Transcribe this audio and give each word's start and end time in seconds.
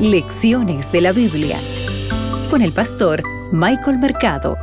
Lecciones 0.00 0.92
de 0.92 1.00
la 1.00 1.12
Biblia 1.12 1.58
con 2.50 2.60
el 2.60 2.70
pastor 2.70 3.22
Michael 3.50 3.98
Mercado. 3.98 4.58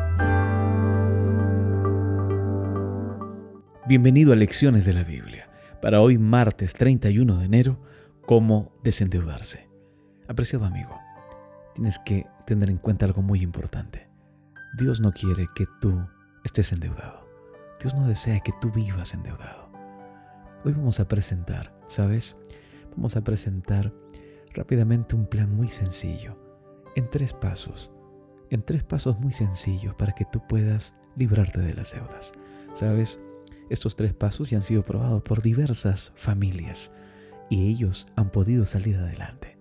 Bienvenido 3.88 4.32
a 4.32 4.36
Lecciones 4.36 4.86
de 4.86 4.93
la 4.93 5.04
Biblia. 5.04 5.50
Para 5.82 6.02
hoy 6.02 6.20
martes 6.20 6.73
31 6.75 7.39
de 7.39 7.46
enero, 7.46 7.82
cómo 8.27 8.73
desendeudarse. 8.84 9.68
Apreciado 10.27 10.66
amigo, 10.66 11.00
tienes 11.73 11.97
que 11.97 12.27
tener 12.45 12.70
en 12.70 12.77
cuenta 12.77 13.07
algo 13.07 13.23
muy 13.23 13.41
importante. 13.41 14.07
Dios 14.77 15.02
no 15.02 15.13
quiere 15.13 15.47
que 15.55 15.65
tú 15.81 16.00
estés 16.45 16.71
endeudado. 16.73 17.27
Dios 17.81 17.95
no 17.95 18.07
desea 18.07 18.39
que 18.41 18.54
tú 18.61 18.70
vivas 18.70 19.15
endeudado. 19.15 19.71
Hoy 20.63 20.73
vamos 20.73 21.00
a 21.00 21.07
presentar, 21.07 21.73
¿sabes? 21.88 22.38
Vamos 22.95 23.15
a 23.15 23.23
presentar 23.23 23.91
rápidamente 24.54 25.16
un 25.16 25.25
plan 25.25 25.53
muy 25.55 25.67
sencillo, 25.67 26.38
en 26.95 27.09
tres 27.09 27.34
pasos, 27.34 27.91
en 28.49 28.61
tres 28.61 28.84
pasos 28.84 29.20
muy 29.20 29.34
sencillos 29.34 29.95
para 29.95 30.13
que 30.13 30.25
tú 30.25 30.41
puedas 30.48 30.95
librarte 31.16 31.61
de 31.61 31.73
las 31.73 31.94
deudas. 31.94 32.34
¿Sabes? 32.73 33.20
Estos 33.70 33.95
tres 33.95 34.13
pasos 34.13 34.49
ya 34.49 34.58
han 34.58 34.63
sido 34.63 34.84
probados 34.84 35.21
por 35.23 35.41
diversas 35.41 36.11
familias 36.16 36.91
y 37.49 37.71
ellos 37.71 38.08
han 38.16 38.30
podido 38.30 38.66
salir 38.66 38.97
adelante. 38.97 39.58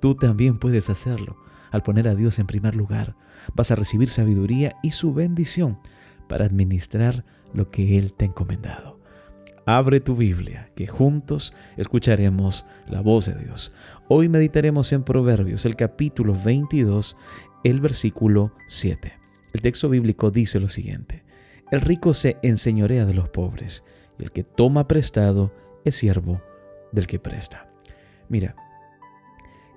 Tú 0.00 0.14
también 0.14 0.58
puedes 0.58 0.90
hacerlo. 0.90 1.36
Al 1.70 1.82
poner 1.82 2.08
a 2.08 2.14
Dios 2.14 2.38
en 2.38 2.46
primer 2.46 2.74
lugar, 2.74 3.16
vas 3.54 3.70
a 3.70 3.76
recibir 3.76 4.08
sabiduría 4.08 4.76
y 4.82 4.92
su 4.92 5.12
bendición 5.12 5.78
para 6.28 6.44
administrar 6.44 7.24
lo 7.52 7.70
que 7.70 7.98
Él 7.98 8.12
te 8.12 8.24
ha 8.24 8.28
encomendado. 8.28 8.95
Abre 9.68 9.98
tu 9.98 10.14
Biblia, 10.14 10.70
que 10.76 10.86
juntos 10.86 11.52
escucharemos 11.76 12.66
la 12.86 13.00
voz 13.00 13.26
de 13.26 13.34
Dios. 13.34 13.72
Hoy 14.06 14.28
meditaremos 14.28 14.92
en 14.92 15.02
Proverbios, 15.02 15.66
el 15.66 15.74
capítulo 15.74 16.40
22, 16.40 17.16
el 17.64 17.80
versículo 17.80 18.52
7. 18.68 19.18
El 19.52 19.62
texto 19.62 19.88
bíblico 19.88 20.30
dice 20.30 20.60
lo 20.60 20.68
siguiente. 20.68 21.24
El 21.72 21.80
rico 21.80 22.14
se 22.14 22.36
enseñorea 22.42 23.06
de 23.06 23.14
los 23.14 23.28
pobres, 23.28 23.82
y 24.20 24.22
el 24.22 24.30
que 24.30 24.44
toma 24.44 24.86
prestado 24.86 25.52
es 25.84 25.96
siervo 25.96 26.40
del 26.92 27.08
que 27.08 27.18
presta. 27.18 27.68
Mira, 28.28 28.54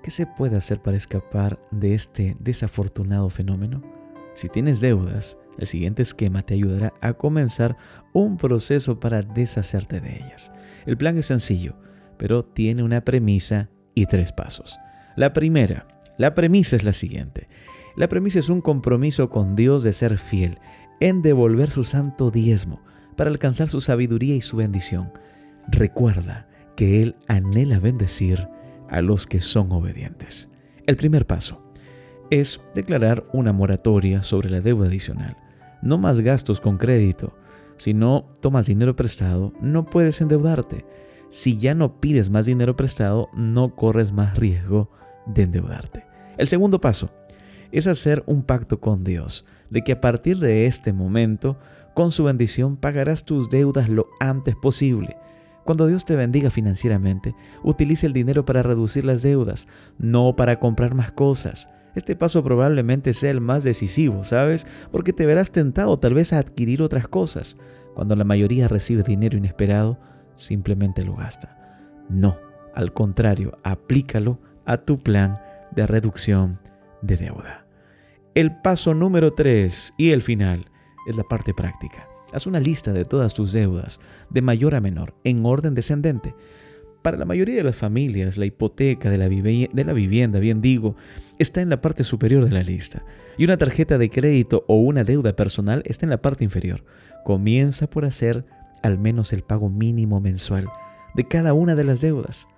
¿qué 0.04 0.12
se 0.12 0.24
puede 0.24 0.56
hacer 0.56 0.80
para 0.80 0.98
escapar 0.98 1.58
de 1.72 1.94
este 1.94 2.36
desafortunado 2.38 3.28
fenómeno? 3.28 3.82
Si 4.34 4.48
tienes 4.48 4.80
deudas, 4.80 5.36
el 5.60 5.66
siguiente 5.66 6.02
esquema 6.02 6.42
te 6.42 6.54
ayudará 6.54 6.94
a 7.02 7.12
comenzar 7.12 7.76
un 8.14 8.38
proceso 8.38 8.98
para 8.98 9.22
deshacerte 9.22 10.00
de 10.00 10.16
ellas. 10.16 10.52
El 10.86 10.96
plan 10.96 11.18
es 11.18 11.26
sencillo, 11.26 11.76
pero 12.16 12.44
tiene 12.44 12.82
una 12.82 13.04
premisa 13.04 13.68
y 13.94 14.06
tres 14.06 14.32
pasos. 14.32 14.78
La 15.16 15.34
primera, 15.34 15.86
la 16.16 16.34
premisa 16.34 16.76
es 16.76 16.82
la 16.82 16.94
siguiente. 16.94 17.48
La 17.94 18.08
premisa 18.08 18.38
es 18.38 18.48
un 18.48 18.62
compromiso 18.62 19.28
con 19.28 19.54
Dios 19.54 19.82
de 19.82 19.92
ser 19.92 20.16
fiel 20.16 20.58
en 20.98 21.20
devolver 21.20 21.70
su 21.70 21.84
santo 21.84 22.30
diezmo 22.30 22.82
para 23.16 23.30
alcanzar 23.30 23.68
su 23.68 23.82
sabiduría 23.82 24.34
y 24.34 24.40
su 24.40 24.56
bendición. 24.56 25.12
Recuerda 25.68 26.48
que 26.74 27.02
Él 27.02 27.16
anhela 27.28 27.80
bendecir 27.80 28.48
a 28.88 29.02
los 29.02 29.26
que 29.26 29.40
son 29.40 29.72
obedientes. 29.72 30.48
El 30.86 30.96
primer 30.96 31.26
paso 31.26 31.62
es 32.30 32.62
declarar 32.74 33.24
una 33.34 33.52
moratoria 33.52 34.22
sobre 34.22 34.48
la 34.48 34.62
deuda 34.62 34.86
adicional 34.86 35.36
no 35.82 35.98
más 35.98 36.20
gastos 36.20 36.60
con 36.60 36.78
crédito. 36.78 37.34
Si 37.76 37.94
no 37.94 38.26
tomas 38.40 38.66
dinero 38.66 38.94
prestado, 38.96 39.52
no 39.60 39.86
puedes 39.86 40.20
endeudarte. 40.20 40.84
Si 41.30 41.58
ya 41.58 41.74
no 41.74 42.00
pides 42.00 42.28
más 42.28 42.46
dinero 42.46 42.76
prestado, 42.76 43.28
no 43.34 43.74
corres 43.74 44.12
más 44.12 44.36
riesgo 44.36 44.90
de 45.26 45.42
endeudarte. 45.42 46.04
El 46.36 46.46
segundo 46.46 46.80
paso 46.80 47.10
es 47.72 47.86
hacer 47.86 48.22
un 48.26 48.42
pacto 48.42 48.80
con 48.80 49.04
Dios, 49.04 49.44
de 49.70 49.82
que 49.82 49.92
a 49.92 50.00
partir 50.00 50.38
de 50.38 50.66
este 50.66 50.92
momento, 50.92 51.56
con 51.94 52.10
su 52.10 52.24
bendición, 52.24 52.76
pagarás 52.76 53.24
tus 53.24 53.48
deudas 53.48 53.88
lo 53.88 54.08
antes 54.18 54.56
posible. 54.56 55.16
Cuando 55.64 55.86
Dios 55.86 56.04
te 56.04 56.16
bendiga 56.16 56.50
financieramente, 56.50 57.34
utilice 57.62 58.06
el 58.06 58.12
dinero 58.12 58.44
para 58.44 58.62
reducir 58.62 59.04
las 59.04 59.22
deudas, 59.22 59.68
no 59.98 60.34
para 60.34 60.58
comprar 60.58 60.94
más 60.94 61.12
cosas. 61.12 61.68
Este 61.94 62.16
paso 62.16 62.42
probablemente 62.42 63.14
sea 63.14 63.30
el 63.30 63.40
más 63.40 63.64
decisivo, 63.64 64.24
¿sabes? 64.24 64.66
Porque 64.92 65.12
te 65.12 65.26
verás 65.26 65.50
tentado 65.50 65.98
tal 65.98 66.14
vez 66.14 66.32
a 66.32 66.38
adquirir 66.38 66.82
otras 66.82 67.08
cosas. 67.08 67.56
Cuando 67.94 68.16
la 68.16 68.24
mayoría 68.24 68.68
recibe 68.68 69.02
dinero 69.02 69.36
inesperado, 69.36 69.98
simplemente 70.34 71.04
lo 71.04 71.16
gasta. 71.16 71.56
No, 72.08 72.36
al 72.74 72.92
contrario, 72.92 73.58
aplícalo 73.62 74.38
a 74.64 74.78
tu 74.78 74.98
plan 74.98 75.40
de 75.72 75.86
reducción 75.86 76.60
de 77.02 77.16
deuda. 77.16 77.66
El 78.34 78.60
paso 78.60 78.94
número 78.94 79.32
3 79.32 79.94
y 79.98 80.10
el 80.10 80.22
final 80.22 80.70
es 81.06 81.16
la 81.16 81.24
parte 81.24 81.52
práctica. 81.52 82.08
Haz 82.32 82.46
una 82.46 82.60
lista 82.60 82.92
de 82.92 83.04
todas 83.04 83.34
tus 83.34 83.52
deudas, 83.52 84.00
de 84.28 84.42
mayor 84.42 84.74
a 84.74 84.80
menor, 84.80 85.14
en 85.24 85.44
orden 85.44 85.74
descendente. 85.74 86.34
Para 87.02 87.16
la 87.16 87.24
mayoría 87.24 87.56
de 87.56 87.62
las 87.62 87.76
familias, 87.76 88.36
la 88.36 88.44
hipoteca 88.44 89.10
de 89.10 89.16
la, 89.16 89.28
de 89.28 89.84
la, 89.84 89.92
vivienda, 89.94 90.38
bien 90.38 90.60
digo, 90.60 90.96
está 91.38 91.62
en 91.62 91.70
la 91.70 91.80
parte 91.80 92.04
superior 92.04 92.44
de 92.44 92.52
la 92.52 92.62
lista 92.62 93.04
y 93.38 93.44
una 93.44 93.56
tarjeta 93.56 93.96
de 93.96 94.10
crédito 94.10 94.64
o 94.68 94.76
una 94.76 95.02
deuda 95.02 95.34
personal 95.34 95.82
está 95.86 96.04
en 96.04 96.10
la 96.10 96.20
parte 96.20 96.44
inferior. 96.44 96.84
Comienza 97.24 97.88
por 97.88 98.04
hacer 98.04 98.44
al 98.82 98.98
menos 98.98 99.32
el 99.32 99.42
pago 99.42 99.70
mínimo 99.70 100.20
mensual 100.20 100.68
de 101.14 101.26
cada 101.26 101.54
una 101.54 101.74
de 101.74 101.84
las 101.84 102.02
deudas. 102.02 102.48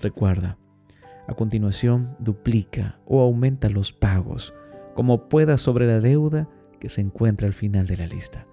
Recuerda, 0.00 0.56
a 1.28 1.34
continuación 1.34 2.16
duplica 2.18 2.98
o 3.04 3.20
aumenta 3.20 3.68
los 3.68 3.92
pagos 3.92 4.54
como 4.94 5.28
puedas 5.28 5.60
sobre 5.60 5.86
la 5.86 6.00
deuda 6.00 6.48
que 6.80 6.88
se 6.88 7.02
encuentra 7.02 7.46
al 7.46 7.52
final 7.54 7.86
de 7.86 7.98
la 7.98 8.06
lista 8.06 8.46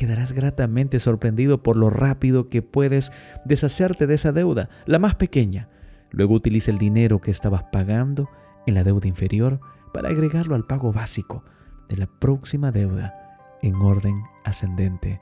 quedarás 0.00 0.32
gratamente 0.32 0.98
sorprendido 0.98 1.62
por 1.62 1.76
lo 1.76 1.90
rápido 1.90 2.48
que 2.48 2.62
puedes 2.62 3.12
deshacerte 3.44 4.06
de 4.06 4.14
esa 4.14 4.32
deuda, 4.32 4.70
la 4.86 4.98
más 4.98 5.14
pequeña. 5.14 5.68
Luego 6.10 6.32
utiliza 6.32 6.70
el 6.70 6.78
dinero 6.78 7.20
que 7.20 7.30
estabas 7.30 7.64
pagando 7.64 8.30
en 8.66 8.72
la 8.72 8.82
deuda 8.82 9.08
inferior 9.08 9.60
para 9.92 10.08
agregarlo 10.08 10.54
al 10.54 10.64
pago 10.64 10.90
básico 10.90 11.44
de 11.90 11.98
la 11.98 12.06
próxima 12.06 12.72
deuda 12.72 13.14
en 13.60 13.74
orden 13.74 14.22
ascendente 14.42 15.20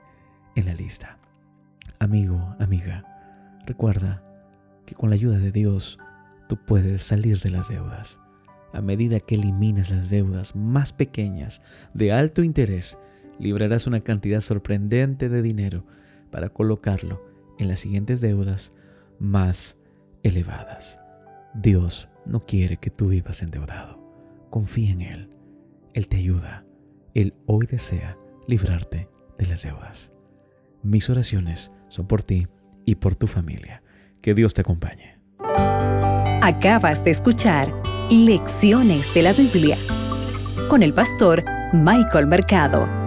en 0.55 0.67
la 0.67 0.75
lista. 0.75 1.19
Amigo, 1.99 2.55
amiga, 2.61 3.03
recuerda 3.67 4.23
que 4.87 4.95
con 4.95 5.11
la 5.11 5.17
ayuda 5.17 5.39
de 5.39 5.51
Dios 5.51 5.99
tú 6.49 6.57
puedes 6.57 7.03
salir 7.03 7.41
de 7.41 7.51
las 7.51 7.69
deudas. 7.69 8.21
A 8.73 8.81
medida 8.81 9.19
que 9.19 9.35
elimines 9.35 9.91
las 9.91 10.09
deudas 10.09 10.55
más 10.55 10.93
pequeñas 10.93 11.63
de 11.95 12.13
alto 12.13 12.45
interés, 12.45 12.97
librarás 13.39 13.87
una 13.87 14.01
cantidad 14.01 14.41
sorprendente 14.41 15.29
de 15.29 15.43
dinero 15.43 15.85
para 16.31 16.51
colocarlo 16.51 17.25
en 17.59 17.69
las 17.69 17.81
siguientes 17.81 18.21
deudas 18.21 18.73
más 19.19 19.77
elevadas. 20.23 21.01
Dios 21.55 22.09
no 22.27 22.45
quiere 22.47 22.77
que 22.77 22.91
tú 22.91 23.09
vivas 23.09 23.43
endeudado. 23.43 23.99
Confía 24.51 24.91
en 24.91 25.01
Él. 25.01 25.31
Él 25.95 26.09
te 26.09 26.19
ayuda. 26.19 26.65
Él 27.15 27.35
hoy 27.47 27.67
desea 27.67 28.17
librarte 28.47 29.09
de 29.39 29.47
las 29.47 29.63
deudas. 29.63 30.13
Mis 30.83 31.11
oraciones 31.11 31.73
son 31.89 32.07
por 32.07 32.23
ti 32.23 32.47
y 32.85 32.97
por 32.97 33.17
tu 33.17 33.27
familia. 33.27 33.83
Que 34.21 34.35
Dios 34.35 34.55
te 34.55 34.61
acompañe. 34.61 35.19
Acabas 36.43 37.05
de 37.05 37.11
escuchar 37.11 37.73
Lecciones 38.11 39.13
de 39.13 39.23
la 39.23 39.33
Biblia 39.33 39.77
con 40.69 40.83
el 40.83 40.95
pastor 40.95 41.45
Michael 41.73 42.27
Mercado. 42.27 42.98